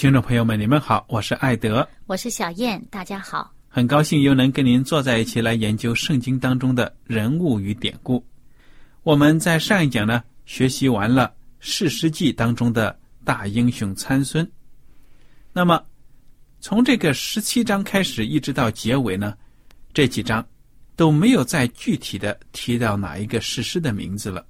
[0.00, 8.26] 听众朋友们，你们好，我是艾德，我是小燕，大家好，很高兴又能跟您坐在一起来研究圣经当中的人物与典故。
[9.02, 11.30] 我们在上一讲呢，学习完了。
[11.58, 14.50] 世师记当中的大英雄参孙，
[15.52, 15.84] 那么
[16.60, 19.36] 从这个十七章开始一直到结尾呢，
[19.92, 20.42] 这几章
[20.96, 24.46] 都没有再具体的提到哪一个史诗的名字了。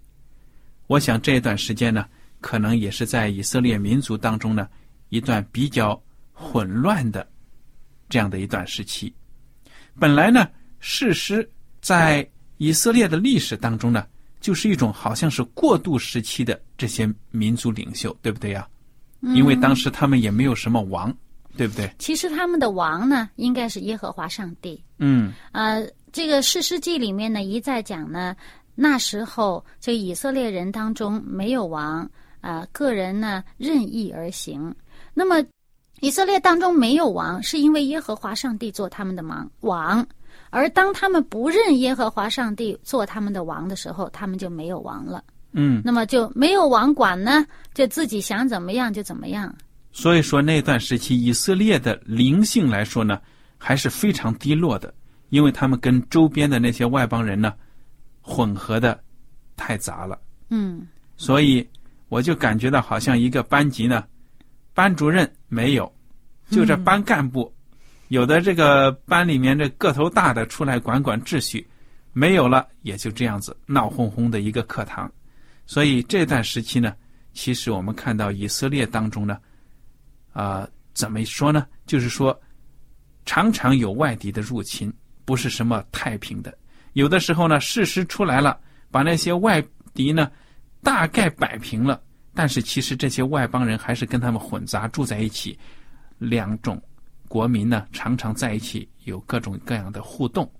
[0.86, 2.06] 我想这一段时间呢，
[2.40, 4.68] 可能也是在以色列民族当中呢
[5.10, 6.02] 一段比较
[6.32, 7.28] 混乱的
[8.08, 9.14] 这样的一段时期。
[9.98, 10.48] 本来呢，
[10.80, 11.46] 史诗
[11.82, 12.26] 在
[12.56, 14.04] 以色列的历史当中呢。
[14.40, 18.66] 就是一种好像是过渡时期的这些民族领袖，对不对呀？
[19.34, 21.14] 因为当时他们也没有什么王，
[21.58, 21.94] 对不对？
[21.98, 24.82] 其实他们的王呢，应该是耶和华上帝。
[24.96, 25.30] 嗯。
[25.52, 28.34] 呃，这个士师记里面呢，一再讲呢，
[28.74, 34.74] 那时候这以色列人当中没有王，啊，个人呢任意而行。
[35.20, 35.46] 那么
[36.00, 40.06] 以色列当中没有王，是因为耶和华上帝做他们的王王。
[40.48, 45.22] 而当他们不认耶和华上帝做他们的王的时候，他们就没有王了。
[45.52, 47.44] 嗯，那么就没有王管呢，
[47.74, 49.54] 就自己想怎么样就怎么样。
[49.92, 53.20] 所以说那段时期以色列的灵性来说呢，
[53.58, 54.94] 还是非常低落的，
[55.28, 57.52] 因为他们跟周边的那些外邦人呢，
[58.22, 58.98] 混合的
[59.54, 60.18] 太杂了。
[60.48, 60.88] 嗯，
[61.18, 61.68] 所以
[62.08, 64.04] 我就感觉到好像一个班级呢，
[64.80, 65.94] 班主任没有，
[66.50, 67.54] 就这班干部。
[68.08, 71.68] 有的这个班里面这个头大的出来管管秩序，
[72.14, 75.12] 没有了也就这样子闹哄哄的一个课堂，
[75.66, 76.94] 所以这段时期呢，
[77.34, 79.38] 其实我们看到以色列当中呢，
[80.32, 81.66] 啊，怎么说呢？
[81.84, 82.40] 就是说，
[83.26, 84.90] 常常有外敌的入侵，
[85.26, 86.56] 不是什么太平的。
[86.94, 88.58] 有的时候呢，事实出来了，
[88.90, 89.62] 把那些外
[89.92, 90.32] 敌呢
[90.82, 92.00] 大概摆平了，
[92.34, 95.58] 但是其实这些外邦人还是跟他们混杂住在一起，
[96.18, 96.80] 两种。
[97.28, 100.50] 国民呢，常常在一起有各种各样的互动。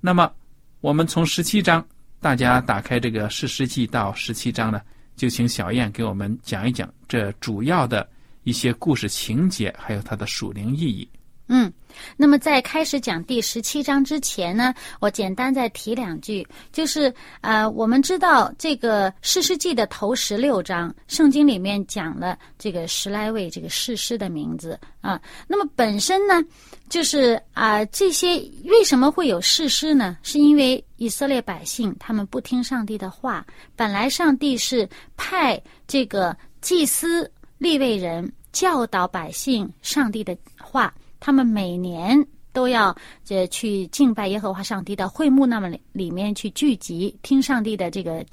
[0.00, 0.32] 那么，
[0.80, 1.86] 我们从十七章，
[2.18, 4.80] 大家打开这个《史诗记》到十七章呢，
[5.16, 8.08] 就请小燕给我们讲一讲这主要的
[8.44, 11.06] 一些故事情节，还有它的属灵意义。
[11.48, 11.72] 嗯，
[12.16, 25.20] 那么在开始讲第十七章之前呢，我简单再提两句，就是呃，我们知道这个诗诗记的头十六章，圣经里面讲了这个十来位这个士师的名字啊。
[25.46, 26.42] 那么本身呢，
[26.88, 30.18] 就是啊，这些为什么会有士师呢？
[30.24, 33.46] 是因为以色列百姓他们不听上帝的话，
[33.76, 40.92] 本来上帝是派这个祭司立位人教导百姓上帝的话。
[41.20, 48.24] 他们每年都要这去敬拜耶和华上帝的会幕，那么里面去聚集听上帝的这个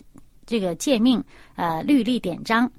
[0.45, 1.23] 这个诫命，
[1.55, 2.71] 呃，律例典章。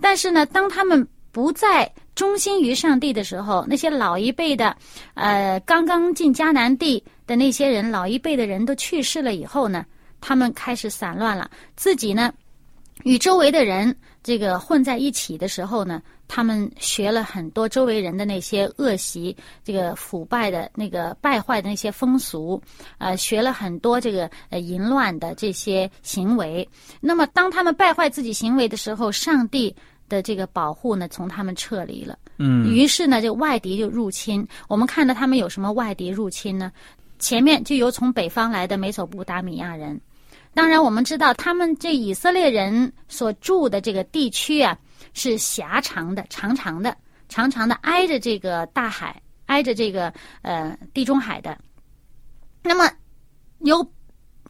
[0.00, 4.76] 但是呢，当他们不再忠心于上帝的时候，那些老一辈的，
[5.14, 9.86] 呃，刚刚进迦南地的那些人，老一辈的人都去世了以后呢，
[10.20, 12.32] 他们开始散乱了，自己呢
[13.04, 22.60] 与周围的人这个混在一起的时候呢，他们学了很多周围人的那些恶习，这个腐败的那个败坏的那些风俗，
[22.98, 26.68] 呃，学了很多这个呃淫乱的这些行为。
[27.00, 29.74] 那么，当他们败坏自己行为的时候，上帝
[30.08, 32.18] 的这个保护呢，从他们撤离了。
[32.38, 34.46] 嗯于是呢，这个外敌就入侵。
[34.68, 36.70] 我们看到他们有什么外敌入侵呢？
[37.18, 40.00] 前面就有从北方来的美索不达米亚人。
[40.52, 44.76] 当然，我们知道他们这以色列人所住的这个地区啊，
[45.14, 46.96] 是狭长的、长长的、
[47.28, 50.12] 长长的，挨着这个大海，挨着这个
[50.42, 51.56] 呃地中海的。
[52.62, 52.90] 那么，
[53.60, 53.88] 有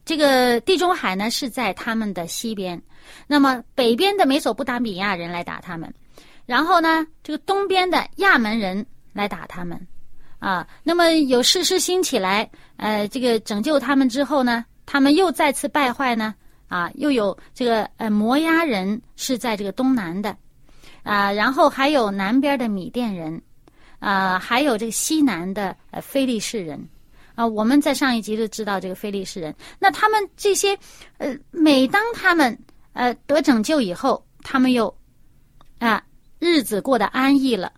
[0.04, 2.80] 这个地中海呢是在他们的西边，
[3.26, 5.92] 那么北边的美索不达米亚人来打他们，
[6.46, 9.86] 然后呢，这个东边的亚门人来打他们，
[10.38, 16.34] 啊，那么有士师兴起来，呃，这个拯救他们之后呢，他们又再次败坏呢，
[16.66, 20.36] 啊，又有这个呃摩押人是在这个东南的，
[21.04, 23.40] 啊，然后还有南边的米甸人，
[24.00, 26.88] 啊，还有这个西南的呃非利士人。
[27.36, 30.76] 啊，我们在上一集就知道这个非利士人，那他们这些，
[31.18, 32.58] 呃，每当他们
[32.92, 34.92] 呃得拯救以后，他们又
[35.78, 36.02] 啊
[36.40, 37.72] 日子过得安逸了，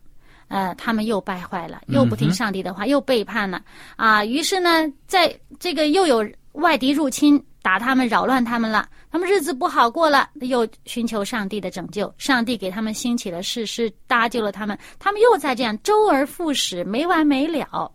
[0.49, 3.63] 呃，他们又败坏了，又不听上帝的话，又背叛了
[3.97, 4.25] 啊。
[4.25, 17.91] 于是呢，在这个又有外敌入侵，打他们，扰乱他们了，他们日子不好过了，又寻求上帝的拯救，上帝给他们兴起了誓师，搭救了他们，他们又在这样周而复始，没完没了。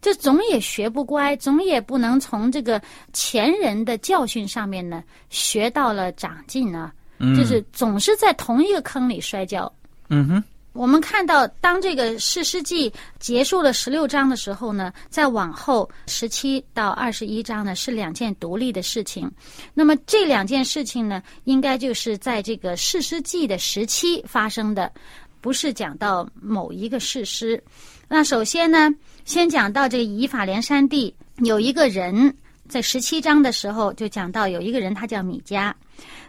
[0.00, 2.80] 就总也学不乖，总也不能从这个
[3.14, 7.34] 前人的教训上面呢学到了长进啊，嗯。
[7.34, 9.72] 就是总是在同一个坑里摔跤。
[10.10, 19.30] 嗯哼，我们看到，当这个士师记结束了十六章的时候呢，再往后十七到二十一章呢是两件独立的事情。
[19.72, 24.90] 那么这两件事情呢，应该就是在这个士师记的时期发生的，
[25.40, 27.62] 不是讲到某一个士师。
[28.08, 28.90] 那首先呢，
[29.24, 32.36] 先讲到这个以法莲山地有一个人，
[32.68, 35.72] 在十七章的时候就讲到有一个人，他叫米迦。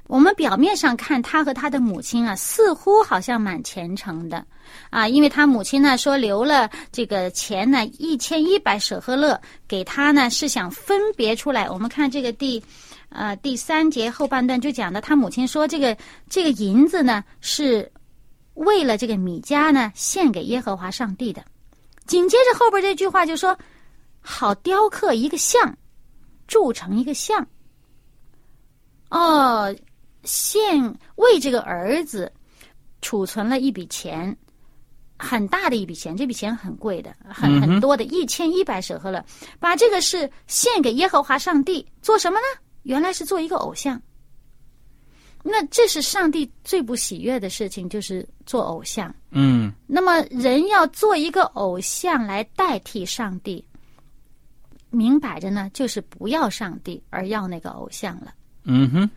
[0.07, 4.45] 我们表面上看他和他的母亲啊，似乎好像蛮虔诚的
[4.91, 11.69] 啊，因为他母亲呢说留了这个钱呢一千一百舍赫勒给他呢，是想分别出来。
[11.69, 12.63] 我们看这个第
[13.09, 15.97] 呃第三节后半段就讲的，他母亲说这个
[16.29, 17.91] 这个银子呢是
[18.53, 21.43] 为了这个米迦呢献给耶和华上帝的。
[22.05, 23.57] 紧接着后边这句话就说，
[24.21, 25.75] 好雕刻一个像，
[26.47, 27.45] 铸成一个像。
[29.09, 29.73] 哦，
[30.25, 30.83] 献
[31.16, 32.31] 为这个儿子
[33.01, 34.36] 储存了一笔钱，
[35.18, 39.24] 很大的一笔钱，这笔钱很贵的，很很多的，一千一百舍赫勒。
[39.60, 42.62] 把这个是献给耶和华上帝，做什么呢？
[42.83, 44.01] 原来是做一个偶像。
[45.48, 49.13] 那这是上帝最不喜悦的事情，就是做偶像。
[49.30, 53.63] 嗯那么人要做一个偶像来代替上帝，
[54.89, 58.33] 明摆着呢，就是不要上帝，而要那个偶像了。
[58.63, 59.10] 嗯哼，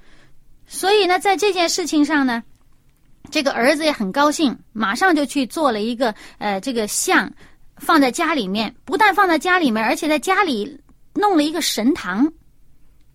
[0.69, 2.43] 所以呢，在这件事情上呢，
[3.31, 7.33] 这个儿子也很高兴，马上就去做了一个呃这个像，
[7.79, 8.73] 放在家里面。
[8.85, 10.79] 不但放在家里面，而且在家里
[11.15, 12.31] 弄了一个神堂，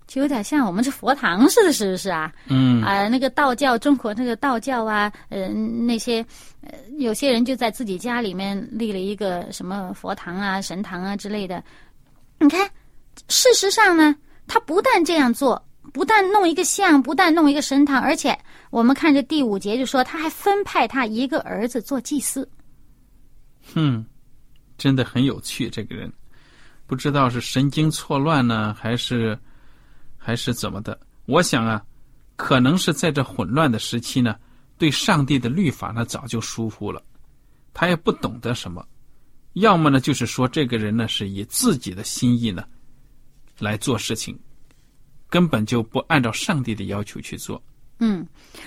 [0.07, 2.33] 就有点像我们这佛堂似的，是不是啊？
[2.47, 6.25] 嗯啊、那个道教，中国那个道教啊，呃，那些
[6.61, 11.63] 呃，有些人就在自己家里面立了一个什么佛堂啊、神堂啊之类的。
[12.39, 12.67] 你看，
[13.29, 14.15] 事实上呢，
[14.47, 18.37] 他不但这样做，不但弄一个像，不但弄一个神堂，而且
[18.69, 22.49] 我们看这第五节就说，他还分派他一个儿子做祭司。
[23.73, 24.05] 哼，
[24.77, 25.69] 真的很有趣。
[25.69, 26.11] 这个人
[26.87, 29.37] 不知道是神经错乱呢，还是
[30.17, 30.99] 还是怎么的？
[31.25, 31.83] 我想啊，
[32.35, 34.35] 可能是在这混乱的时期呢，
[34.77, 37.01] 对上帝的律法呢早就疏忽了，
[37.73, 38.85] 他也不懂得什么。
[39.53, 42.63] 要么呢，就是说这个人呢是以自己的心意呢
[43.59, 44.37] 来做事情，
[45.33, 47.59] 根本就不按照上帝的要求去做。
[47.97, 48.23] 嗯，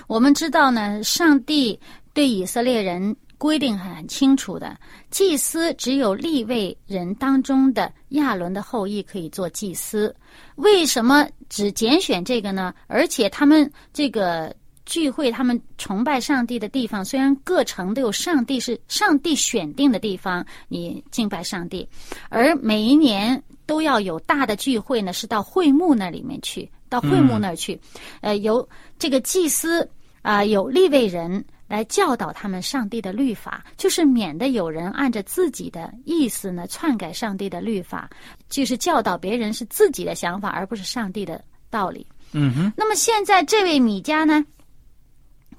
[0.08, 1.78] 我们知道呢，上帝
[2.12, 4.76] 对以色列人规定很清楚的，
[5.08, 10.12] 祭司只有立位人当中的亚伦的后裔可以做祭司。
[10.56, 12.74] 为什么只拣选这个呢？
[12.88, 14.52] 而且他们这个
[14.86, 21.88] 聚会，他们崇拜上帝的地方，虽然各城都有上帝是上帝选定的地方，你敬拜上帝，
[22.28, 27.78] 而每一年都要有大的聚会呢，是到会幕那里面去，到会幕那儿去，
[28.20, 28.66] 呃，由
[28.98, 29.88] 这个祭司
[30.22, 38.08] 啊、有立位人来教导他们上帝的律法，就是免得有人按着自己的意思呢篡改上帝的律法，
[38.48, 42.06] 就是教导别人是自己的想法，而不是上帝的道理。
[42.32, 44.44] 嗯哼，那么现在这位米迦呢，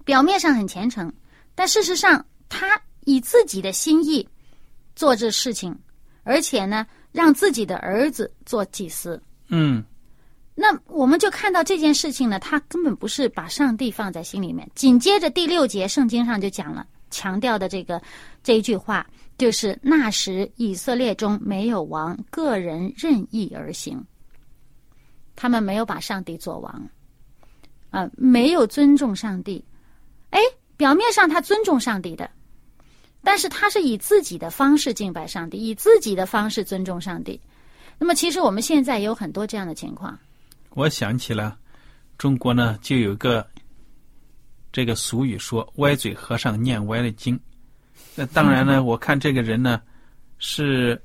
[0.04, 1.12] 表面上很虔诚，
[1.56, 4.28] 但事实上他以自己的心意
[4.96, 5.74] 做这事情，
[6.24, 9.22] 而且呢，让自己的儿子做祭司。
[9.50, 9.84] 嗯
[10.60, 14.68] 那我们就看到这件事情呢，他根本不是把上帝放在心里面。
[14.74, 18.02] 紧接着第六节圣经上就讲了，强调的这个
[18.42, 19.06] 这一句话，
[19.38, 24.04] 就是那时以色列中没有王，个人任意而行。
[25.36, 26.90] 他们没有把上帝做王，
[27.92, 29.64] 啊、没有尊重上帝。
[30.32, 30.40] 哎，
[30.76, 32.28] 表面上他尊重上帝的，
[33.28, 37.38] 但是他是以自己的方式敬拜上帝，以自己的方式尊重上帝。
[38.00, 40.18] 那么，其实我们现在也有很多这样的情况。
[40.70, 41.58] 我想起了
[42.18, 43.46] 中国呢，就有个
[44.72, 47.38] 这个俗语说“歪嘴和尚念歪了经”。
[48.16, 49.82] 那当然呢，我看这个人呢，
[50.38, 50.98] 是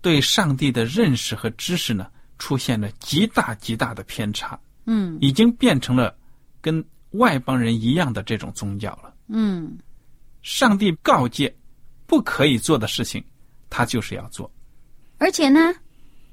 [0.00, 2.06] 对上帝的认识和知识呢，
[2.38, 6.16] 出现了极大极大的偏差，嗯已经变成了
[6.62, 9.14] 跟外邦人一样的这种宗教了。
[9.28, 9.78] 嗯
[10.40, 11.54] 上帝告诫
[12.08, 13.22] 不可以做的事情，
[13.68, 14.50] 他就是要做。
[15.18, 15.74] 而且呢，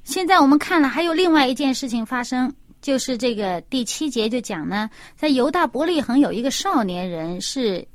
[0.06, 2.52] 现在我们看了还有另外一件事情发生，
[2.82, 7.86] 就是这个第七节就讲呢，在犹大伯利恒有一个少年人是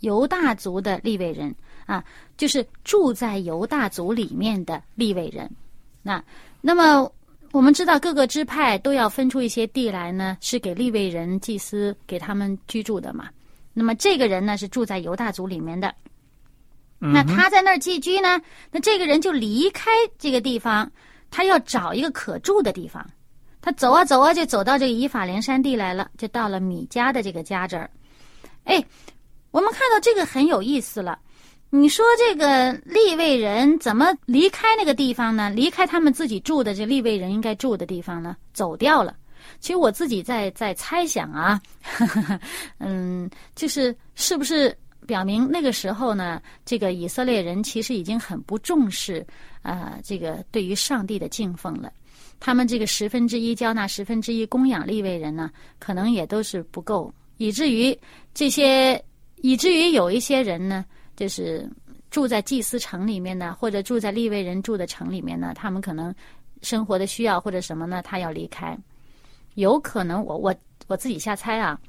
[0.00, 1.54] 犹大族的利未人
[1.86, 2.02] 啊，
[2.36, 5.48] 就是住在犹大族里面的利未人。
[6.02, 6.22] 那
[6.60, 7.08] 那么
[7.52, 13.28] 我们知道各个支派都要分出一些地来呢，是给利未人祭司给他们居住的嘛。
[13.72, 15.94] 那么这个人呢是住在犹大族里面的。
[16.98, 18.40] 那他在那儿寄居呢，
[18.70, 20.90] 那这个人就离开这个地方，
[21.30, 23.04] 他要找一个可住的地方。
[23.60, 27.90] 他走啊走啊，就走到这个以法莲山地来了，就到了米迦的这个家这儿。
[28.64, 28.84] 哎，
[29.50, 31.18] 我们看到这个很有意思了。
[31.70, 35.50] 你说这个利未人怎么离开那个地方呢？
[35.50, 38.36] 离开他们自己住的这利未人应该住的地方呢？
[38.54, 39.14] 走掉了。
[39.60, 41.60] 其实我自己在在猜想啊，
[42.78, 44.76] 嗯，就是是不是
[45.08, 49.26] 表明那个时候呢，这个以色列人其实已经很不重视
[49.62, 51.90] 啊、这个对于上帝的敬奉了。
[52.38, 57.98] 他们这个十分之一交纳十分之一供养利未人呢，可能也都是不够，以至于
[58.34, 59.02] 这些，
[59.36, 60.84] 以至于有一些人呢，
[61.16, 61.66] 就是
[62.10, 66.14] 住在祭司城里面呢，或者住在利未人住的城里面呢，他们可能
[66.60, 68.76] 生活的需要或者什么呢，他要离开，
[69.54, 70.54] 有可能我我
[70.86, 71.80] 我自己瞎猜啊。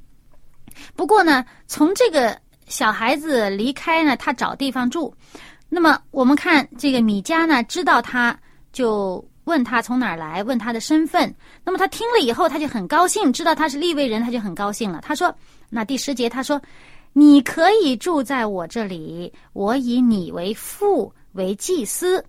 [0.96, 5.14] 不过呢，从这个小孩子离开呢，他找地方住。
[5.68, 8.40] 那么我们看这个米迦呢，知道他
[8.72, 11.34] 就问他从哪儿来，问他的身份。
[11.66, 15.02] 那么他听了以后，他就很高兴，知道他是利未人，他就很高兴了。
[15.02, 15.36] 他说
[15.70, 16.62] ：“那第十节他说，
[17.14, 22.24] 你可以住在我这里，我以你为父，为祭司。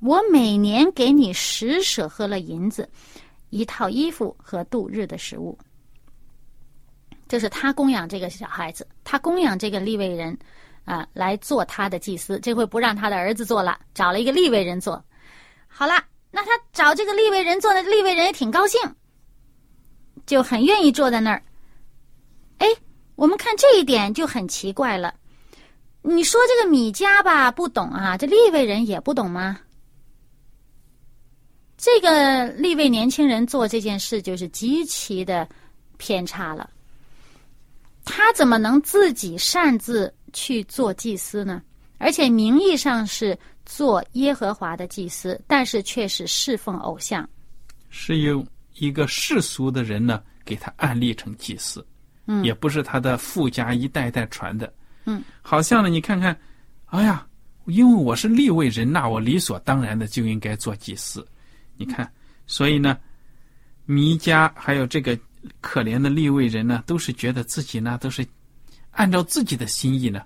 [0.00, 2.88] 我每年给你十舍喝了银子，
[3.50, 5.56] 一套衣服和度日的食物。”
[7.28, 10.36] 这是他供养这个小孩子，他供养这个利未人，
[10.84, 12.40] 啊，来做他的祭司。
[12.40, 15.04] 这回不让他的儿子做了，找了一个利未人做。
[15.66, 18.80] 好了，那他找这个利未人做的，利未人也挺高兴，
[20.26, 21.42] 就很愿意坐在那儿。
[22.58, 22.66] 哎，
[23.14, 25.14] 我们看这一点就很奇怪了。
[26.00, 29.60] 你说这个米迦吧不懂啊，这利未人也不懂吗？
[31.76, 35.46] 这个利未年轻人做这件事就是极其的
[35.96, 36.68] 偏差了。
[38.10, 41.62] 他怎么能自己擅自去做祭司呢？
[41.98, 47.28] 而且名义上是做耶和华的祭司，但是却是侍奉偶像。
[47.90, 48.44] 是由
[48.76, 51.86] 一个世俗的人呢给他安立成祭司，
[52.26, 54.72] 嗯也不是他的富家一代代传的，
[55.04, 56.34] 嗯，好像呢，你看看，
[56.86, 57.26] 哎呀，
[57.66, 61.26] 因为我是立位人，那我理所当然的就应该做祭司，
[61.76, 62.10] 你看，
[62.46, 62.96] 所以呢，
[63.84, 65.18] 弥迦还有这个
[65.60, 68.26] 可怜的立位人呢，都是觉得自己呢都是
[68.90, 70.22] 按照自己的心意呢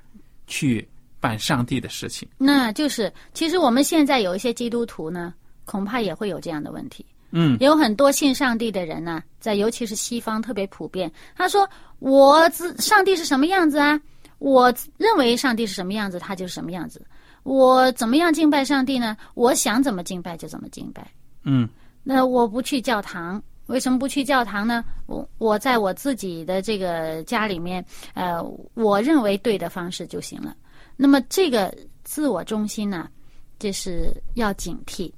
[0.46, 0.86] 去
[1.20, 5.32] 办上帝的事情，那就是，其实我们现在有一些基督徒呢，
[5.64, 7.06] 恐怕也会有这样的问题。
[7.30, 11.10] 嗯，有很多信上帝的人呢，在尤其是西方特别普遍。
[11.34, 11.66] 他说
[11.98, 13.98] ：“我自上帝是什么样子啊？
[14.38, 17.00] 我认为上帝是什么样子，他就是什么样子。
[17.44, 19.16] 我怎么样敬拜上帝呢？
[19.32, 21.10] 我想怎么敬拜就怎么敬拜。
[21.44, 21.66] 嗯，
[22.02, 24.84] 那我不去教堂，为什么不去教堂呢？
[25.06, 28.38] 我我在我自己的这个家里面，呃，
[28.74, 30.54] 我认为对的方式就行了。
[30.94, 31.74] 那么这个
[32.04, 33.08] 自我中心呢，
[33.58, 35.10] 就是要警惕。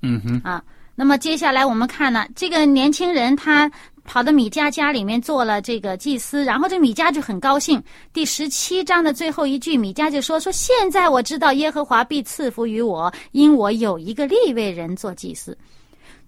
[0.00, 0.62] 嗯哼，啊。
[0.94, 3.70] 那么接下来我们看呢，这个年轻人他
[4.04, 7.82] 跑到米迦家里面做了这个祭司，然后这米迦就很高兴。
[8.12, 15.56] 第十七章的最后一句，米迦就说：“说现在我知道耶和华必赐福于我，因我有一个立位人做祭司。”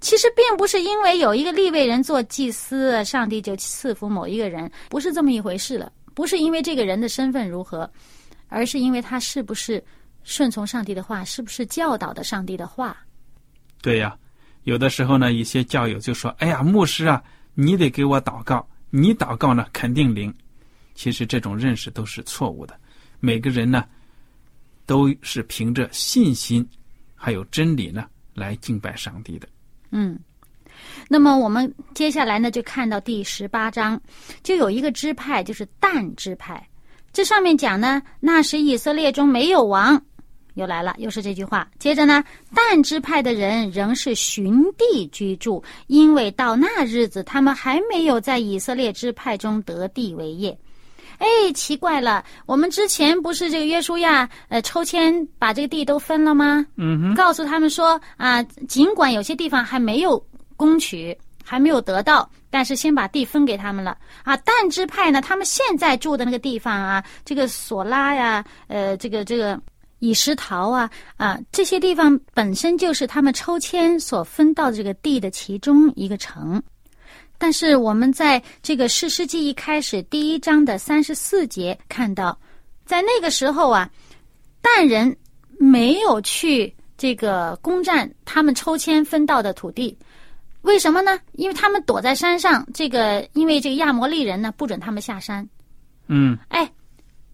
[0.05, 5.91] 其实并不是因为有一个立位人做祭司，上帝就赐福某一个人，不是这么一回事了。
[6.13, 7.91] 不是因为这个人的身份如何，
[8.49, 9.83] 而是因为他是不是
[10.23, 12.95] 顺从上帝的话，是不是教导的上帝的话。
[13.81, 14.15] 对呀，
[14.65, 20.33] 有的时候呢，一些教友就说：“哎呀，牧师啊，你得给我祷告，你祷告呢肯定灵。”
[20.95, 22.79] 其实这种认识都是错误的。
[23.21, 23.83] 每个人呢，
[24.85, 26.69] 都是凭着信心
[27.15, 29.49] 还有真理呢来敬拜上帝的。
[29.97, 30.19] 嗯，
[31.09, 34.01] 那么我们接下来呢，就看到第十八章，
[34.43, 36.61] 就有一个支派，就是但支派。
[37.13, 40.03] 这上面讲呢，那时以色列中没有王，
[40.55, 41.71] 又来了，又是这句话。
[41.79, 50.59] 接着呢，但支派的人仍是寻地居住，因为到那日子，他们还没有在以色列支派中得地为业。
[51.19, 56.65] 哎，奇怪了，我们之前不是这个约书亚呃抽签把这个地都分了吗？
[56.77, 60.23] 嗯哼，告诉他们说啊，尽管有些地方还没有
[60.57, 64.37] 攻取，还没有得到，但是先把地分给他们了啊。
[64.39, 69.61] 但支派呢，他们现在住的那个地方啊，这个索拉呀，呃，这个这个
[70.01, 76.63] 以石陶啊啊，这些地方本身就是他们抽签所分到的这个地的其中一个城。
[77.45, 82.39] 但是我们在这个《诗诗记》一开始第一章的三十四节看到，
[82.87, 83.91] 在那个时候啊，
[84.63, 85.15] 但人
[85.59, 89.95] 没有去这个攻占他们抽签分到的土地，
[90.63, 91.21] 为什么呢？
[91.33, 95.47] 因为他们躲在山上，这个因为这个亚摩利人呢不准他们下山。
[96.09, 96.73] 嗯，哎，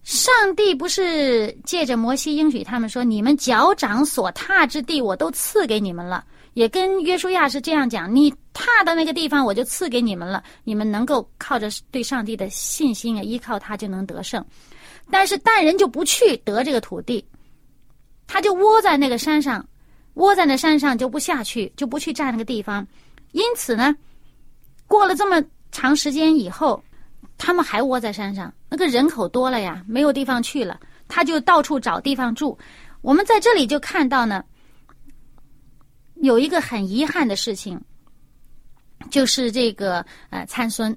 [0.03, 10.43] 上帝不是借着摩西应许他们说：“你们脚掌所踏之地，我都赐给你们了。”也跟约书亚是这样讲：“你踏的那个地方，我就赐给你们了。
[10.65, 14.45] 你们能够靠着对上帝的信心啊，依靠他就能得胜。
[15.11, 17.25] 但是但人就不去得这个土地，
[18.27, 19.65] 他就窝在那个山上，
[20.15, 22.87] 窝在那山上就不下去，就不去占那个地方。
[23.31, 23.95] 因此呢，
[24.89, 25.41] 过了这么
[25.71, 26.83] 长时间以后，
[27.39, 28.53] 他们还窝在山上。
[28.69, 32.59] 那个人口多了呀，没有地方去了，他就到处找地方住。
[33.03, 34.43] 我们在这里就看到呢。”
[36.21, 37.81] 有一个很遗憾的事情，
[39.11, 40.97] 就是这个呃参孙。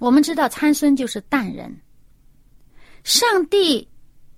[0.00, 1.74] 我们知道参孙就是淡人。
[3.04, 3.86] 上帝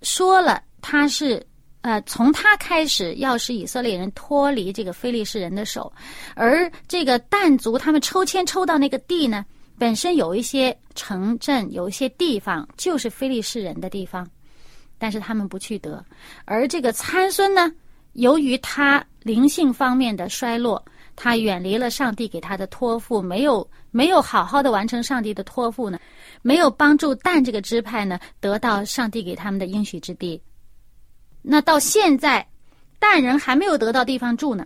[0.03, 1.45] 说了，他是
[1.81, 5.92] 呃从他开始要使以色列人脱离这个非利士人的手，
[6.35, 9.45] 而这个但族他们抽签抽到那个地呢，
[9.79, 14.29] 本身有一些城镇，有一些地方就是非利士人的地方，
[14.99, 16.05] 但是他们不去得。
[16.45, 17.73] 而这个参孙呢，
[18.17, 19.05] 由于他。
[19.27, 20.81] 灵性方面的衰落，
[21.17, 25.99] 他远离了上帝给他的托付，没有没有好好的完成上帝的托付呢，
[26.43, 30.41] 没有帮助但这个支派呢得到上帝给他们的应许之地。
[31.43, 32.47] 那到现在，
[33.01, 34.65] 但人还没有得到地方住呢，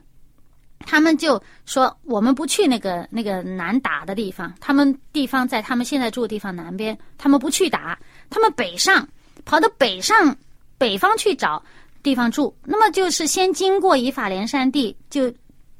[0.80, 9.08] 他们就说我们不去那个那个难打的地方，他们地方在他们现在住的地方南边，他们不去打，他们北上，
[9.46, 10.36] 跑到北上
[10.76, 11.62] 北方去找。
[12.02, 15.32] 地方住，那么就是先经过以法莲山地，就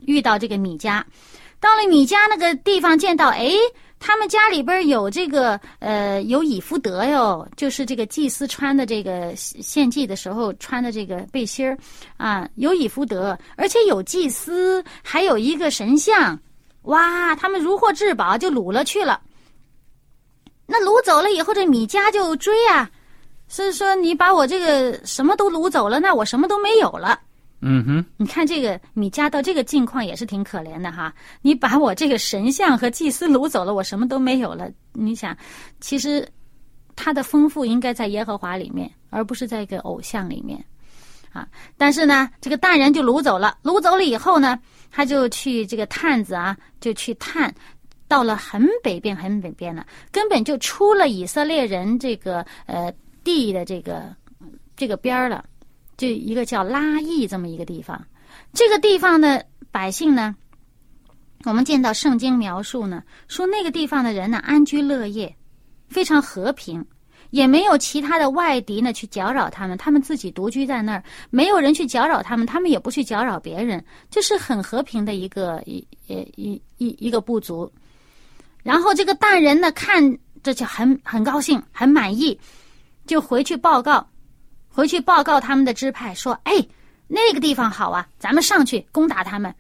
[0.06, 1.02] 遇到这个米迦。
[1.58, 3.52] 到了米迦那个地方，见到哎，
[3.98, 11.76] 他们家里边有这个呃有以福德哟，就是这个祭司穿的这个献祭的时候穿的这个背心儿
[12.16, 16.38] 啊，有以福德，而且有祭司，还有一个神像，
[16.82, 19.20] 哇，他们如获至宝，就掳了去了。
[20.66, 22.90] 那掳走了以后，这米迦就追啊。
[23.50, 27.20] 是说你把我这个什么都掳走了，那我什么都没有了。
[27.62, 31.12] 嗯哼，你看这个米迦到这个境况也是挺可怜的哈。
[31.42, 34.70] 你把我这个神像和祭司掳走了，我什么都没有了。
[34.94, 35.36] 你想，
[35.78, 36.26] 其实
[36.96, 40.64] 他的丰富应该在耶和华里面，而不是在一个偶像里面
[41.32, 41.46] 啊。
[41.76, 44.58] 但是呢，这个大人就掳走了，掳走了以后呢，
[44.90, 47.54] 他就去这个探子啊，就去探，
[48.08, 52.90] 到了很北边，很北边了，根本就出了以色列人这个呃。
[53.30, 54.14] 地的这个
[54.76, 55.44] 这个边儿了，
[55.96, 58.04] 就一个叫拉邑这么一个地方。
[58.52, 60.34] 这个地方的百姓呢，
[61.44, 65.36] 我们见到圣经描述呢，说那个地方的人呢安居乐业，
[65.88, 66.84] 非常和平，
[67.30, 77.70] 也没有其他的外敌呢去搅扰他们，他们自己独居在那儿，没有人去搅扰他们，他们也不去搅扰别人，这是很和平的一个一一一一个部族。
[78.64, 82.38] 然后这个大人呢，看着就很很高兴，很满意。
[83.06, 84.06] 就回去报告，
[84.68, 86.54] 回去报告他们的支派说：“哎，
[87.08, 89.54] 那个地方好啊，咱们上去攻打他们。”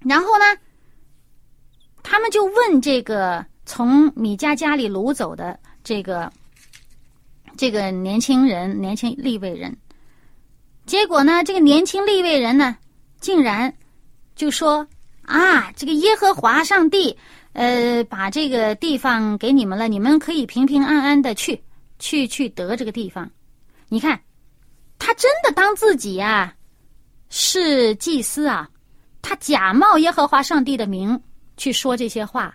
[0.00, 0.44] 然后呢，
[2.02, 6.30] 他们就问这个从米迦家里掳走的这个
[7.56, 9.74] 这个年轻人、年轻立位人。
[10.86, 12.76] 结果呢，这个年轻立位人呢，
[13.20, 13.74] 竟然
[14.36, 14.86] 就说
[15.24, 17.16] ：“啊，这个耶和华上帝，
[17.54, 21.58] 呃，把这个地方给你们了，你们可以平平安安的去，
[21.98, 23.30] 去去得这个地方。
[23.88, 24.20] 你看，
[24.98, 26.54] 他真的当自己呀
[27.30, 28.68] 是祭司啊，
[29.22, 31.20] 他假冒耶和华上帝的名
[31.56, 32.54] 去说这些话。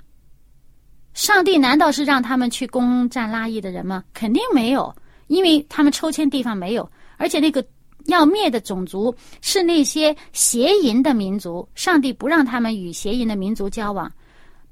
[1.13, 4.03] 上帝难道是让他们去攻占拉伊的人吗？
[4.13, 4.95] 肯定没有，
[5.27, 7.65] 因为他们抽签地方没有，而且那个。
[8.05, 14.11] 要灭的种族是那些邪淫的民族，上帝不让他们与邪淫的民族交往，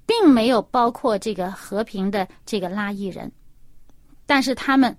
[0.08, 3.32] 并没有包括这个和平的这个拉伊人，
[4.28, 4.96] 但是他们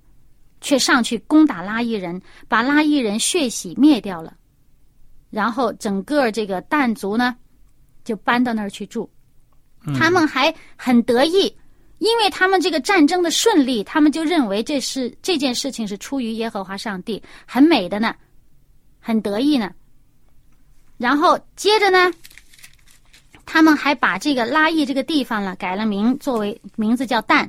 [0.61, 4.35] 却上去攻打拉伊人，把拉伊人血洗灭掉了，
[5.31, 7.37] 然后整个这个但族呢
[8.03, 9.09] 就搬到那儿去住，
[9.97, 11.57] 他们还很得意，
[11.99, 18.13] 因为他们这个战争的顺利，他们就认为这是这件事情是出于耶和华上帝，很美的呢。
[19.01, 19.73] 很得意呢，
[20.99, 22.13] 然后接着呢，
[23.47, 27.49] 他们还把这个拉伊这个地方呢改了名，作为名字叫但。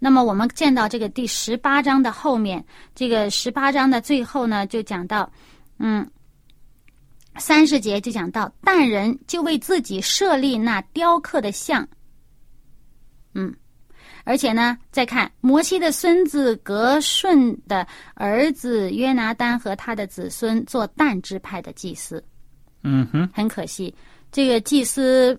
[0.00, 5.30] 那么我们见到这个第十八章的后面，这个十八章的最后呢，就讲到，
[5.78, 6.10] 嗯，
[7.36, 11.86] 三十节就讲到，但人就为自己设立那雕刻的像，
[13.34, 13.54] 嗯。
[14.24, 22.22] 而且呢，再看摩西的孙子格顺的儿子约拿丹和他的子孙做但支派的祭司。
[22.82, 23.92] 嗯哼，很可惜，
[24.30, 25.38] 这个祭司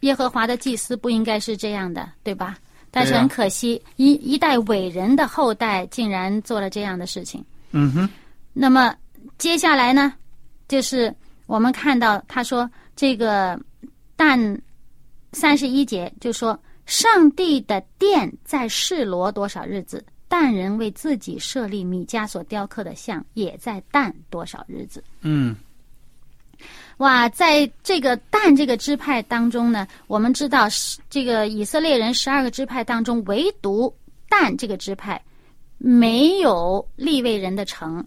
[0.00, 2.56] 耶和华的祭司不应该是这样的，对吧？
[2.96, 7.44] 但是很可惜，一一代伟人的后代竟然做了这样的事情。
[7.72, 8.08] 嗯哼。
[8.52, 8.94] 那么
[9.38, 10.12] 接下来呢，
[10.66, 11.14] 就是
[11.46, 13.60] 我们看到他说这个
[14.16, 14.60] 但
[15.32, 16.58] 三十一节就说。
[16.86, 20.04] 上帝的殿在示罗多少日子？
[20.28, 25.02] 但人为自己设立米迦所雕刻的像，也在但多少日子？
[25.22, 25.56] 嗯，
[26.98, 30.66] 哇，在这个但这个支派当中呢，我们知道
[31.10, 33.94] 这个以色列人十二个支派当中，唯独
[34.28, 35.20] 但这个支派
[35.78, 38.04] 没有立位人的城。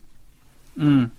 [0.73, 1.09] 嗯，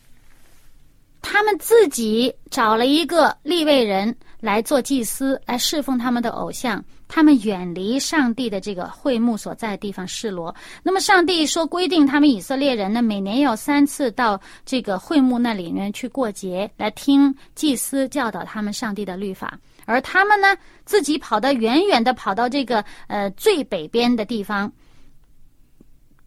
[1.23, 6.85] 他们自己找了一个立位人来做祭司，来侍奉他们的偶像。
[7.13, 10.55] 他们远离上帝的这个会幕所在的地方示罗。
[10.81, 19.59] 那么，上帝说规定他们以色列人呢，每年要三次到这个会幕那里面去过节，来听祭司教导他们上帝的律法。
[19.87, 24.73] 而他们呢，自己跑到远远的跑到这个呃最北边的地方，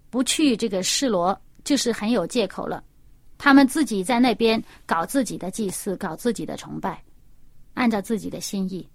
[0.10, 2.84] 不去这个示罗，就是很有借口了。
[3.38, 7.02] 他们自己在那边搞自己的祭祀，搞自己的崇拜，
[7.74, 8.86] 按照自己的心意。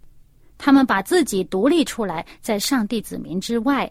[0.68, 3.90] 他们把自己独立出来，在上帝子民之外。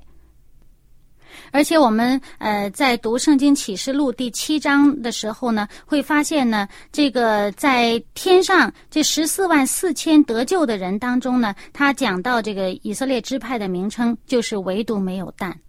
[1.50, 15.60] 而且我们呃在读《圣经启示录》第七章的时候呢，会发现呢，这个在天上这十四万四千得救的人当中呢，他讲到这个以色列支派的名称，就是唯独没有蛋，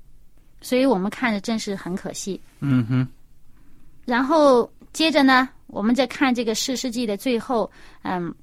[0.61, 2.39] 所以我们看着真是很可惜。
[2.61, 3.09] 嗯哼。
[4.05, 7.71] 然后接着呢，我们再看这个《世世纪》的最后，
[8.03, 8.35] 嗯。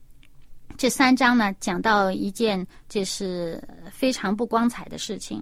[0.78, 5.42] 这三章呢，讲到一件就是非常不光彩的事情。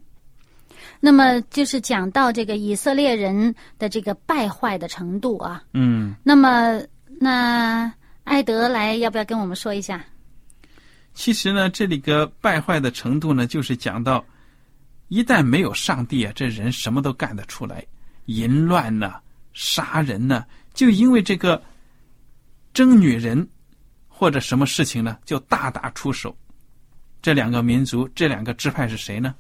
[1.00, 5.64] 那么就是讲到这个以色列人的这个败坏的程度啊。
[5.74, 6.14] 嗯。
[6.24, 6.82] 那么，
[7.20, 7.92] 那
[8.24, 10.04] 艾德来要不要跟我们说一下？
[11.14, 14.24] 其实呢，这里个败坏的程度呢，就是讲到
[15.08, 17.86] 一旦没有上帝啊，这人什么都干得出来，
[18.26, 19.16] 淫乱呢，
[19.54, 21.62] 杀人呢，就因为这个
[22.74, 23.48] 争女人。
[24.16, 25.18] 或者什么事情呢？
[25.26, 26.36] 就大打出手。
[27.22, 29.34] 这两个民族，这两个支派是谁呢？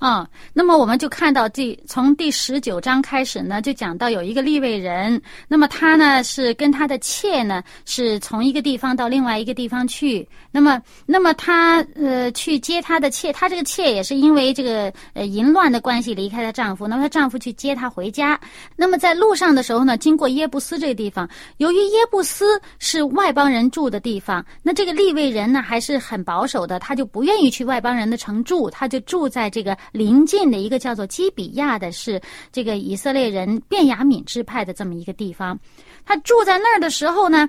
[0.00, 18.38] 嗯，那么我们就看到第从第十九章开始呢，就讲到有一个立位人，那么他呢是跟他的妾呢是从一个地方到另外一个地方去，那么那么他呃去接他的妾，他这个妾也是因为这个呃淫乱的关系离开她丈夫，那么她丈夫去接她回家，
[18.76, 21.28] 那么在路上的时候呢，经过耶布斯这个地方，
[21.58, 29.76] 由于耶布斯是外邦人住的地方，那这个立位人呢还是很保守的，他就不愿意去外邦人的城住，他就住在这个。
[29.92, 32.20] 临近的一个叫做基比亚的，是
[32.52, 35.58] 这个以色列人便雅敏支派的这么一个地方。
[36.04, 37.48] 他住在那儿的时候呢，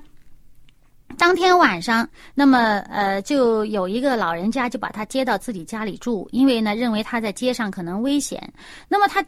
[1.18, 8.54] 当天晚上，那么呃，就有一个老人家就把他接到自己家里住，因为呢，认为他在街上可能危险。
[8.88, 9.24] 那么他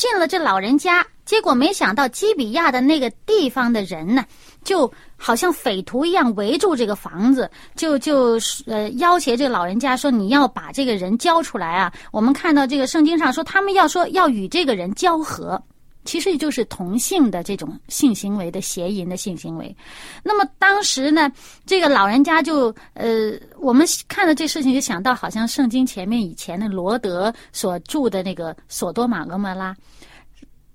[0.00, 4.24] 进了这老人家，结果没想到基比亚的那个地方的人呢，
[4.64, 4.90] 就。
[5.22, 15.62] 好像匪徒一样围住这个房子，就就呃要挟这个老人家说：“你要把这个人交出来啊！”我们看到这个圣经上说，他们要说要与这个人交合，
[16.10, 19.76] 其实也就是同性的这种性行为的邪淫的性行为。
[20.24, 21.30] 那么当时呢，
[21.64, 29.72] 这个老人家就呃，我们看到这事情就想到，好像圣经前面以前的罗德所住的那个索多玛俄摩拉。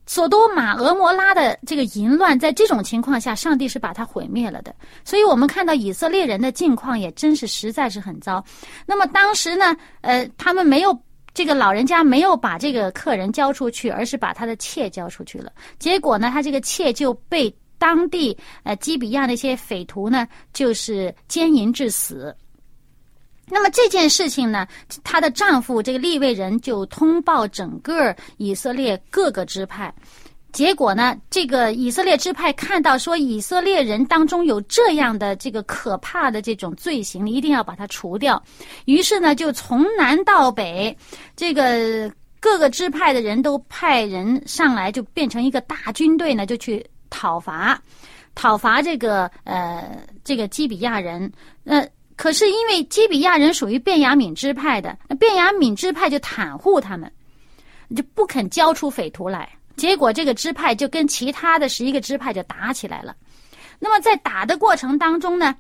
[0.08, 4.74] 索多玛俄摩拉的这个淫乱，在这种情况下，上帝是把它毁灭了的。
[5.04, 8.42] 所以我们看到以色列人的境况也真是实在是很糟。
[8.86, 10.98] 那么当时呢，呃，他们没有。
[11.36, 15.52] 这个老人家没有把这个客人交出去，而是把他的妾交出去了。
[15.78, 22.34] 结果呢，他这个妾就被当地呃基比亚那些匪徒呢，就是奸淫致死。
[23.48, 24.66] 那么这件事情呢，
[25.04, 29.94] 她的丈夫这个利未人就通报整个以色列各个支派。
[30.56, 38.42] 结果呢，这个以色列支派看到说以色列人当中有这样的这个可怕的这种罪行，一定要把它除掉。
[38.86, 40.98] 于是呢，就从南到北，
[41.36, 47.78] 这个各个支派的人都派人上来，就变成一个大军队呢，就去讨伐，
[48.34, 51.30] 讨伐这个呃这个基比亚人。
[51.66, 57.12] 那可是因为基比亚人属于便雅悯支派的，那便雅悯支派就袒护他们，
[57.94, 59.50] 就不肯交出匪徒来。
[59.76, 63.16] 结果，这个支派就跟其他的十一个支派就打起来了。
[63.80, 65.54] 那么，在打的过程当中呢，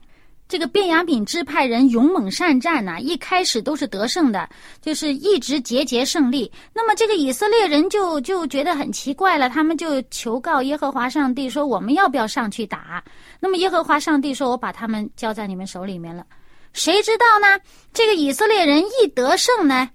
[0.47, 4.47] 这个便雅悯支派人勇猛善战呐，一开始都是得胜的，
[4.81, 6.49] 就是一直节节胜利。
[6.73, 13.03] 那么，这个以色列人就就觉得很奇怪了，他们就求告耶和华上帝说：“我们要不要上去打？”
[13.41, 16.25] 那么，耶和华上帝说：“我把他们交在你们手里面了。”
[16.71, 17.59] 谁知道呢？
[17.93, 19.89] 这个以色列人一得胜呢，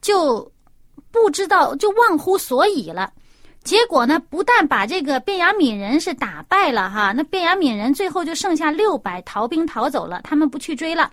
[0.00, 0.50] 就
[1.10, 3.10] 不知道，就忘乎所以了。
[3.64, 11.10] 结果呢，不但把这个便雅敏人是打败了哈，那便雅敏人最后就剩下六百逃兵逃走了，他们不去追了。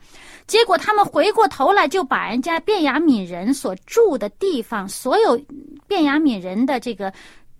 [0.47, 5.41] 结果他们回过头来，就把人家便雅敏人所住的地方，所有
[5.87, 7.11] 便雅敏人的这个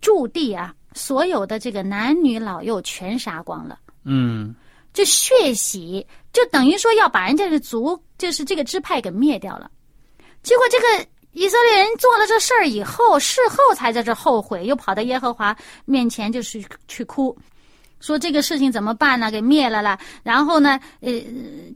[0.01, 3.79] 驻地啊，所有的这个男女老幼全杀光了。
[4.03, 4.53] 嗯，
[4.93, 9.71] 就血洗，就等于说要把人家的族，就是这个支派给灭掉了。
[10.43, 11.10] 结果这个。
[11.33, 17.35] 以色列人做了这事儿以后，事后才在这后悔，又跑到耶和华面前，就是去哭，
[17.99, 19.31] 说这个事情怎么办呢？
[19.31, 19.97] 给灭了啦。
[20.23, 21.11] 然后呢，呃，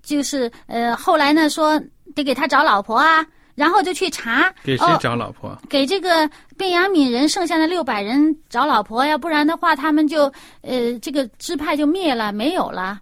[0.03, 1.81] 就是呃，后来呢，说
[2.13, 5.57] 得给他找老婆啊，然后就去查，给谁找老婆？
[5.69, 12.99] 给这个便雅悯人剩下的六百人找老婆呀，不然的话，他们就呃，这个支派就灭了，没有了。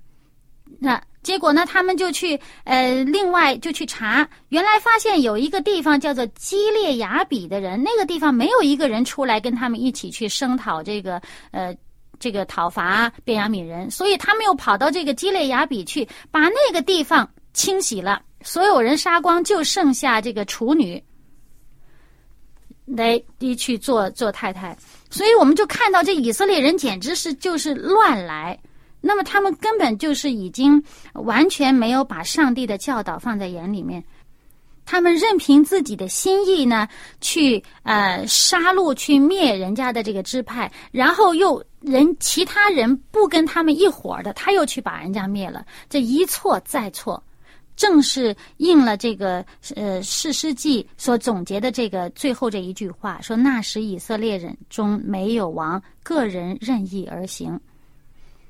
[0.79, 1.01] 那。
[1.23, 11.73] 结果呢，他们就去呃，另外就去查，原来发现有一个地方叫做基列雅比的人，那个地方没有一个人出来跟他们一起去声讨这个呃
[12.19, 21.01] 这个讨伐便雅悯人，所以他们又跑到这个基列雅比去，把那个地方清洗了，所有人杀光，就剩下这个处女
[22.85, 24.77] 来一去做做太太，
[25.09, 28.59] 所以我们就看到这以色列人简直是就是乱来。
[29.05, 30.81] 那么他们根本就是已经
[31.13, 34.01] 完全没有把上帝的教导放在眼里面，
[34.85, 36.87] 他们任凭自己的心意呢，
[37.19, 47.21] 去呃杀戮、去灭人家的这个支派，然后又人其他人不跟他们一伙儿的，他又去把人家灭了，这一错再错，
[47.75, 57.59] 正是应了这个呃士师记所总结的这个最后这一句话，说那时以色列人中没有王，个人任意而行。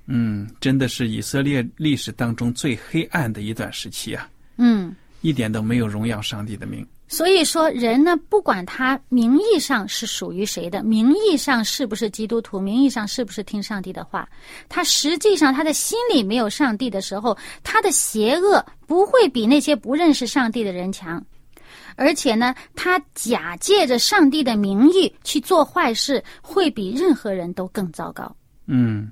[0.05, 4.29] 嗯，真的是以色列历史当中最黑暗的一段时期啊！
[4.57, 6.85] 嗯，一点都没有荣耀上帝的名。
[7.07, 14.27] 所以说，人呢，不管他名义上是属于谁的，名义上是不是基督徒，名义上是不是听上帝的话，
[14.67, 21.23] 他实际上他的心里没有上帝的时候，他的邪恶不会比那些不认识上帝的人强，
[21.95, 28.35] 而且呢，他假借着上帝的名义去做坏事，会比任何人都更糟糕。
[28.65, 29.09] 嗯。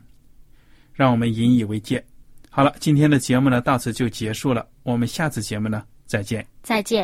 [0.94, 2.04] 让我们引以为戒。
[2.50, 4.68] 好了，今天的节目呢，到此就结束了。
[4.84, 6.46] 我们下次节目呢，再见。
[6.64, 7.00] 再见。